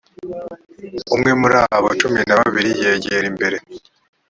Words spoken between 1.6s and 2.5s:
abo cumi na